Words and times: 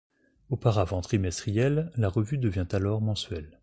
Auparavant 0.49 1.01
trimestrielle, 1.01 1.91
la 1.95 2.09
revue 2.09 2.39
devient 2.39 2.65
alors 2.71 3.01
mensuelle. 3.03 3.59